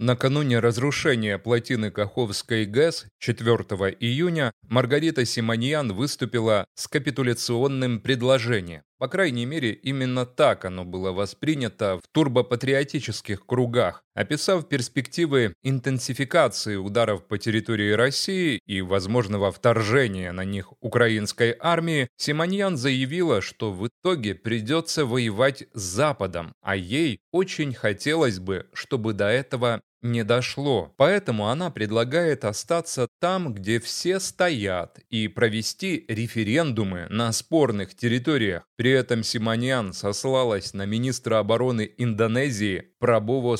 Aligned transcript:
Накануне 0.00 0.60
разрушения 0.60 1.38
плотины 1.38 1.90
Каховской 1.90 2.66
ГЭС 2.66 3.06
4 3.18 3.56
июня 3.98 4.52
Маргарита 4.62 5.24
Симоньян 5.24 5.92
выступила 5.92 6.66
с 6.76 6.86
капитуляционным 6.86 7.98
предложением. 7.98 8.82
По 8.98 9.08
крайней 9.08 9.44
мере, 9.44 9.72
именно 9.72 10.24
так 10.24 10.64
оно 10.64 10.84
было 10.84 11.10
воспринято 11.10 11.98
в 11.98 12.02
турбопатриотических 12.12 13.44
кругах, 13.44 14.04
описав 14.18 14.68
перспективы 14.68 15.54
интенсификации 15.62 16.74
ударов 16.74 17.24
по 17.28 17.38
территории 17.38 17.92
России 17.92 18.60
и 18.66 18.80
возможного 18.80 19.52
вторжения 19.52 20.32
на 20.32 20.44
них 20.44 20.72
украинской 20.80 21.56
армии, 21.60 22.08
Симоньян 22.16 22.76
заявила, 22.76 23.40
что 23.40 23.72
в 23.72 23.86
итоге 23.86 24.34
придется 24.34 25.06
воевать 25.06 25.64
с 25.72 25.80
Западом, 25.80 26.52
а 26.62 26.74
ей 26.74 27.20
очень 27.30 27.72
хотелось 27.72 28.40
бы, 28.40 28.66
чтобы 28.72 29.12
до 29.12 29.28
этого 29.28 29.82
не 30.02 30.24
дошло. 30.24 30.94
Поэтому 30.96 31.48
она 31.48 31.70
предлагает 31.70 32.44
остаться 32.44 33.08
там, 33.20 33.52
где 33.52 33.80
все 33.80 34.20
стоят, 34.20 35.00
и 35.10 35.28
провести 35.28 36.04
референдумы 36.08 37.06
на 37.10 37.32
спорных 37.32 37.94
территориях. 37.94 38.62
При 38.76 38.90
этом 38.90 39.22
Симоньян 39.22 39.92
сослалась 39.92 40.72
на 40.72 40.86
министра 40.86 41.38
обороны 41.38 41.90
Индонезии 41.96 42.92
Прабово 42.98 43.56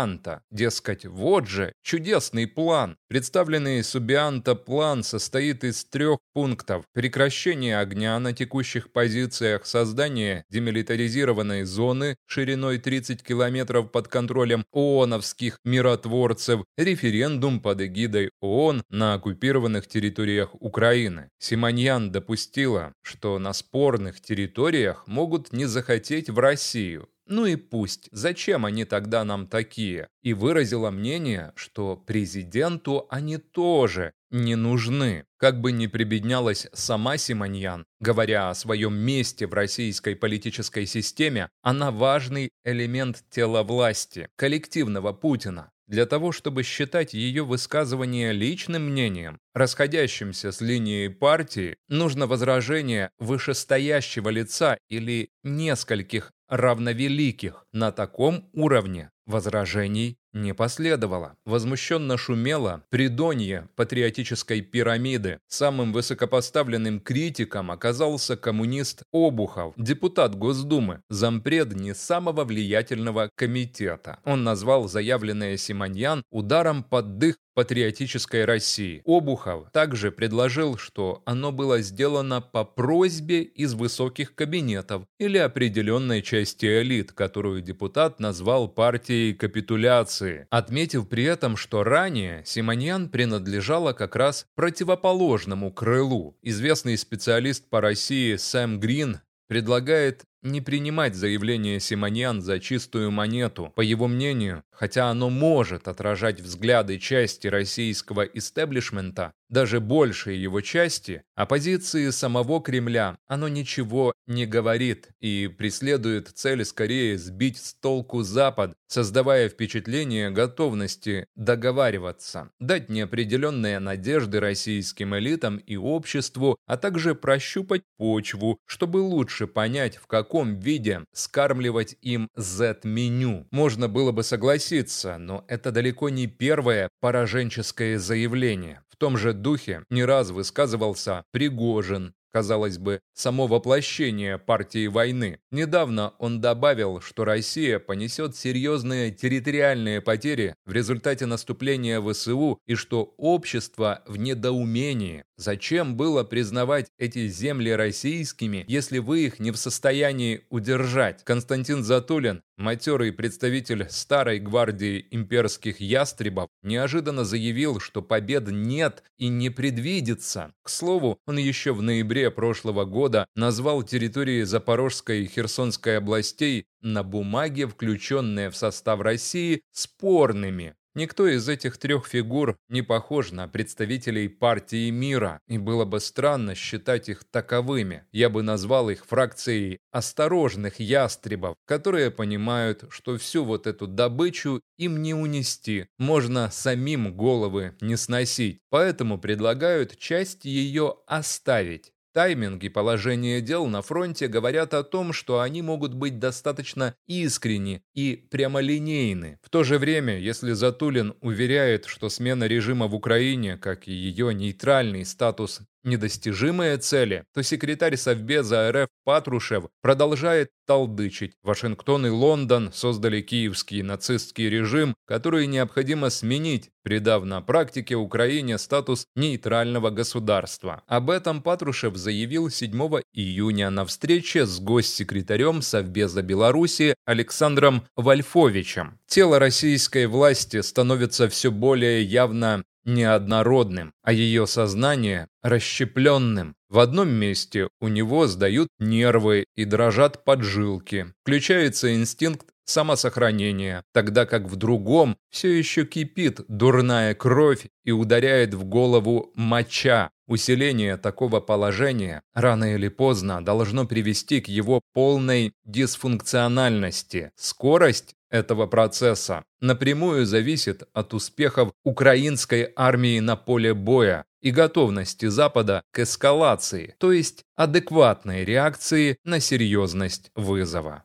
Субианта. 0.00 0.42
Дескать, 0.50 1.04
вот 1.04 1.46
же 1.46 1.72
чудесный 1.82 2.46
план. 2.46 2.96
Представленный 3.08 3.84
Субианта 3.84 4.54
план 4.54 5.02
состоит 5.02 5.62
из 5.64 5.84
трех 5.84 6.18
пунктов. 6.32 6.84
Прекращение 6.94 7.78
огня 7.78 8.18
на 8.18 8.32
текущих 8.32 8.92
позициях, 8.92 9.66
создание 9.66 10.44
демилитаризированной 10.50 11.64
зоны 11.64 12.16
шириной 12.26 12.78
30 12.78 13.22
километров 13.22 13.90
под 13.90 14.08
контролем 14.08 14.64
ООНовских 14.72 15.58
миротворцев, 15.64 16.64
референдум 16.78 17.60
под 17.60 17.82
эгидой 17.82 18.30
ООН 18.40 18.82
на 18.88 19.14
оккупированных 19.14 19.86
территориях 19.86 20.54
Украины. 20.54 21.28
Симоньян 21.38 22.10
допустила, 22.10 22.92
что 23.02 23.38
на 23.38 23.52
спорных 23.52 24.20
территориях 24.20 25.06
могут 25.06 25.52
не 25.52 25.66
захотеть 25.66 26.30
в 26.30 26.38
Россию. 26.38 27.08
Ну 27.30 27.46
и 27.46 27.54
пусть, 27.54 28.08
зачем 28.10 28.66
они 28.66 28.84
тогда 28.84 29.24
нам 29.24 29.46
такие? 29.46 30.08
И 30.20 30.34
выразила 30.34 30.90
мнение, 30.90 31.52
что 31.54 31.96
президенту 31.96 33.06
они 33.08 33.36
тоже 33.36 34.14
не 34.32 34.56
нужны. 34.56 35.24
Как 35.36 35.60
бы 35.60 35.70
ни 35.70 35.86
прибеднялась 35.86 36.66
сама 36.72 37.18
Симоньян, 37.18 37.86
говоря 38.00 38.50
о 38.50 38.54
своем 38.54 38.94
месте 38.94 39.46
в 39.46 39.54
российской 39.54 40.16
политической 40.16 40.86
системе, 40.86 41.48
она 41.62 41.92
важный 41.92 42.50
элемент 42.64 43.22
тела 43.30 43.62
власти, 43.62 44.28
коллективного 44.34 45.12
Путина. 45.12 45.70
Для 45.90 46.06
того, 46.06 46.30
чтобы 46.30 46.62
считать 46.62 47.14
ее 47.14 47.44
высказывание 47.44 48.30
личным 48.30 48.90
мнением, 48.90 49.40
расходящимся 49.54 50.52
с 50.52 50.60
линией 50.60 51.08
партии, 51.08 51.78
нужно 51.88 52.28
возражение 52.28 53.10
вышестоящего 53.18 54.28
лица 54.28 54.78
или 54.88 55.30
нескольких 55.42 56.30
равновеликих. 56.48 57.64
На 57.72 57.90
таком 57.90 58.48
уровне 58.52 59.10
возражений 59.26 60.16
не 60.32 60.54
последовало. 60.54 61.36
Возмущенно 61.44 62.16
шумело 62.16 62.82
придонье 62.90 63.68
патриотической 63.76 64.60
пирамиды. 64.60 65.38
Самым 65.48 65.92
высокопоставленным 65.92 67.00
критиком 67.00 67.70
оказался 67.70 68.36
коммунист 68.36 69.02
Обухов, 69.12 69.74
депутат 69.76 70.34
Госдумы, 70.34 71.02
зампред 71.08 71.74
не 71.74 71.94
самого 71.94 72.44
влиятельного 72.44 73.30
комитета. 73.34 74.18
Он 74.24 74.44
назвал 74.44 74.88
заявленное 74.88 75.56
Симоньян 75.56 76.22
ударом 76.30 76.82
под 76.82 77.18
дых 77.18 77.36
патриотической 77.54 78.46
России. 78.46 79.02
Обухов 79.04 79.70
также 79.72 80.10
предложил, 80.10 80.78
что 80.78 81.22
оно 81.26 81.52
было 81.52 81.80
сделано 81.80 82.40
по 82.40 82.64
просьбе 82.64 83.42
из 83.42 83.74
высоких 83.74 84.34
кабинетов 84.34 85.02
или 85.18 85.36
определенной 85.36 86.22
части 86.22 86.64
элит, 86.80 87.12
которую 87.12 87.60
депутат 87.60 88.18
назвал 88.18 88.66
партией 88.68 89.34
капитуляции, 89.34 90.19
отметив 90.50 91.08
при 91.08 91.24
этом, 91.24 91.56
что 91.56 91.84
ранее 91.84 92.42
Симоньян 92.44 93.08
принадлежала 93.08 93.92
как 93.92 94.16
раз 94.16 94.46
противоположному 94.54 95.72
крылу. 95.72 96.36
Известный 96.42 96.96
специалист 96.96 97.68
по 97.68 97.80
России 97.80 98.36
Сэм 98.36 98.80
Грин 98.80 99.20
предлагает 99.48 100.24
не 100.42 100.60
принимать 100.60 101.14
заявление 101.14 101.80
Симоньян 101.80 102.40
за 102.40 102.60
чистую 102.60 103.10
монету. 103.10 103.72
По 103.76 103.82
его 103.82 104.08
мнению, 104.08 104.64
хотя 104.72 105.10
оно 105.10 105.28
может 105.28 105.88
отражать 105.88 106.40
взгляды 106.40 106.98
части 106.98 107.46
российского 107.46 108.22
истеблишмента, 108.22 109.32
даже 109.50 109.80
большей 109.80 110.38
его 110.38 110.60
части, 110.60 111.22
о 111.34 111.44
позиции 111.44 112.10
самого 112.10 112.62
Кремля 112.62 113.18
оно 113.26 113.48
ничего 113.48 114.14
не 114.26 114.46
говорит 114.46 115.08
и 115.20 115.48
преследует 115.48 116.28
цель 116.28 116.64
скорее 116.64 117.18
сбить 117.18 117.58
с 117.58 117.74
толку 117.74 118.22
Запад, 118.22 118.74
создавая 118.86 119.48
впечатление 119.48 120.30
готовности 120.30 121.26
договариваться, 121.34 122.50
дать 122.60 122.88
неопределенные 122.88 123.80
надежды 123.80 124.40
российским 124.40 125.16
элитам 125.16 125.56
и 125.56 125.76
обществу, 125.76 126.56
а 126.66 126.76
также 126.76 127.14
прощупать 127.14 127.82
почву, 127.98 128.58
чтобы 128.66 128.98
лучше 128.98 129.46
понять, 129.46 129.96
в 129.96 130.06
каком 130.06 130.29
каком 130.30 130.60
виде 130.60 131.04
скармливать 131.12 131.96
им 132.02 132.28
Z-меню. 132.36 133.48
Можно 133.50 133.88
было 133.88 134.12
бы 134.12 134.22
согласиться, 134.22 135.18
но 135.18 135.44
это 135.48 135.72
далеко 135.72 136.08
не 136.08 136.28
первое 136.28 136.88
пораженческое 137.00 137.98
заявление. 137.98 138.84
В 138.90 138.96
том 138.96 139.16
же 139.16 139.32
духе 139.32 139.82
не 139.90 140.04
раз 140.04 140.30
высказывался 140.30 141.24
Пригожин, 141.32 142.14
казалось 142.32 142.78
бы, 142.78 143.00
само 143.14 143.46
воплощение 143.46 144.38
партии 144.38 144.86
войны. 144.86 145.40
Недавно 145.50 146.14
он 146.18 146.40
добавил, 146.40 147.00
что 147.00 147.24
Россия 147.24 147.78
понесет 147.78 148.36
серьезные 148.36 149.10
территориальные 149.10 150.00
потери 150.00 150.54
в 150.64 150.72
результате 150.72 151.26
наступления 151.26 152.00
ВСУ 152.00 152.58
и 152.66 152.74
что 152.74 153.14
общество 153.16 154.02
в 154.06 154.16
недоумении. 154.16 155.24
Зачем 155.36 155.96
было 155.96 156.22
признавать 156.22 156.88
эти 156.98 157.26
земли 157.28 157.70
российскими, 157.70 158.64
если 158.68 158.98
вы 158.98 159.24
их 159.24 159.40
не 159.40 159.50
в 159.50 159.56
состоянии 159.56 160.42
удержать? 160.50 161.24
Константин 161.24 161.82
Затулин 161.82 162.42
Матерый 162.60 163.10
представитель 163.10 163.88
старой 163.88 164.38
гвардии 164.38 165.06
имперских 165.10 165.80
ястребов 165.80 166.50
неожиданно 166.62 167.24
заявил, 167.24 167.80
что 167.80 168.02
побед 168.02 168.48
нет 168.50 169.02
и 169.16 169.28
не 169.28 169.48
предвидится. 169.48 170.52
К 170.62 170.68
слову, 170.68 171.18
он 171.26 171.38
еще 171.38 171.72
в 171.72 171.80
ноябре 171.80 172.19
прошлого 172.28 172.84
года 172.84 173.26
назвал 173.34 173.82
территории 173.82 174.42
Запорожской 174.42 175.22
и 175.22 175.26
Херсонской 175.26 175.96
областей 175.96 176.66
на 176.82 177.02
бумаге, 177.02 177.66
включенные 177.66 178.50
в 178.50 178.56
состав 178.56 179.00
России, 179.00 179.62
спорными. 179.72 180.74
Никто 180.94 181.28
из 181.28 181.48
этих 181.48 181.78
трех 181.78 182.06
фигур 182.06 182.56
не 182.68 182.82
похож 182.82 183.30
на 183.30 183.46
представителей 183.46 184.28
партии 184.28 184.90
мира, 184.90 185.40
и 185.46 185.56
было 185.56 185.84
бы 185.84 186.00
странно 186.00 186.56
считать 186.56 187.08
их 187.08 187.22
таковыми. 187.22 188.04
Я 188.10 188.28
бы 188.28 188.42
назвал 188.42 188.90
их 188.90 189.06
фракцией 189.06 189.78
осторожных 189.92 190.80
ястребов, 190.80 191.54
которые 191.64 192.10
понимают, 192.10 192.86
что 192.90 193.16
всю 193.18 193.44
вот 193.44 193.68
эту 193.68 193.86
добычу 193.86 194.62
им 194.78 195.00
не 195.00 195.14
унести, 195.14 195.86
можно 195.96 196.50
самим 196.50 197.16
головы 197.16 197.76
не 197.80 197.96
сносить, 197.96 198.58
поэтому 198.68 199.16
предлагают 199.16 199.96
часть 199.96 200.44
ее 200.44 200.96
оставить. 201.06 201.92
Тайминг 202.12 202.64
и 202.64 202.68
положение 202.68 203.40
дел 203.40 203.66
на 203.66 203.82
фронте 203.82 204.26
говорят 204.26 204.74
о 204.74 204.82
том, 204.82 205.12
что 205.12 205.40
они 205.40 205.62
могут 205.62 205.94
быть 205.94 206.18
достаточно 206.18 206.94
искренни 207.06 207.82
и 207.94 208.16
прямолинейны. 208.30 209.38
В 209.42 209.50
то 209.50 209.62
же 209.62 209.78
время, 209.78 210.18
если 210.18 210.52
Затулин 210.52 211.14
уверяет, 211.20 211.86
что 211.86 212.08
смена 212.08 212.44
режима 212.44 212.88
в 212.88 212.94
Украине, 212.94 213.56
как 213.56 213.86
и 213.86 213.92
ее 213.92 214.34
нейтральный 214.34 215.04
статус 215.04 215.60
недостижимые 215.84 216.76
цели, 216.78 217.24
то 217.34 217.42
секретарь 217.42 217.96
Совбеза 217.96 218.70
РФ 218.72 218.88
Патрушев 219.04 219.64
продолжает 219.82 220.50
толдычить. 220.66 221.32
Вашингтон 221.42 222.06
и 222.06 222.10
Лондон 222.10 222.70
создали 222.72 223.22
киевский 223.22 223.82
нацистский 223.82 224.48
режим, 224.48 224.94
который 225.06 225.46
необходимо 225.46 226.10
сменить, 226.10 226.70
придав 226.84 227.24
на 227.24 227.40
практике 227.40 227.96
Украине 227.96 228.56
статус 228.56 229.06
нейтрального 229.16 229.90
государства. 229.90 230.82
Об 230.86 231.10
этом 231.10 231.42
Патрушев 231.42 231.96
заявил 231.96 232.50
7 232.50 232.70
июня 233.12 233.70
на 233.70 233.84
встрече 233.84 234.46
с 234.46 234.60
госсекретарем 234.60 235.62
Совбеза 235.62 236.22
Беларуси 236.22 236.94
Александром 237.04 237.82
Вольфовичем. 237.96 239.00
Тело 239.06 239.40
российской 239.40 240.06
власти 240.06 240.60
становится 240.60 241.28
все 241.28 241.50
более 241.50 242.04
явно 242.04 242.62
неоднородным, 242.84 243.92
а 244.02 244.12
ее 244.12 244.46
сознание 244.46 245.28
расщепленным. 245.42 246.54
В 246.68 246.78
одном 246.78 247.08
месте 247.08 247.68
у 247.80 247.88
него 247.88 248.26
сдают 248.26 248.68
нервы 248.78 249.46
и 249.56 249.64
дрожат 249.64 250.24
поджилки. 250.24 251.12
Включается 251.22 251.94
инстинкт 251.94 252.46
самосохранения, 252.64 253.84
тогда 253.92 254.24
как 254.26 254.44
в 254.44 254.56
другом 254.56 255.16
все 255.30 255.48
еще 255.48 255.84
кипит 255.84 256.40
дурная 256.48 257.14
кровь 257.14 257.66
и 257.84 257.90
ударяет 257.90 258.54
в 258.54 258.64
голову 258.64 259.32
моча. 259.34 260.10
Усиление 260.26 260.96
такого 260.96 261.40
положения 261.40 262.22
рано 262.34 262.74
или 262.74 262.86
поздно 262.86 263.44
должно 263.44 263.84
привести 263.84 264.40
к 264.40 264.46
его 264.46 264.80
полной 264.92 265.52
дисфункциональности. 265.64 267.32
Скорость 267.34 268.14
этого 268.30 268.66
процесса 268.66 269.44
напрямую 269.60 270.24
зависит 270.26 270.84
от 270.92 271.14
успехов 271.14 271.72
украинской 271.84 272.72
армии 272.76 273.18
на 273.20 273.36
поле 273.36 273.74
боя 273.74 274.24
и 274.40 274.50
готовности 274.50 275.26
Запада 275.26 275.82
к 275.90 275.98
эскалации, 276.00 276.94
то 276.98 277.12
есть 277.12 277.44
адекватной 277.56 278.44
реакции 278.44 279.16
на 279.24 279.40
серьезность 279.40 280.30
вызова. 280.34 281.04